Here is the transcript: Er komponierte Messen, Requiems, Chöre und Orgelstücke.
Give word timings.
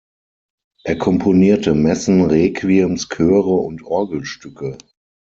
Er 0.83 0.97
komponierte 0.97 1.75
Messen, 1.75 2.23
Requiems, 2.23 3.07
Chöre 3.09 3.51
und 3.51 3.83
Orgelstücke. 3.83 4.79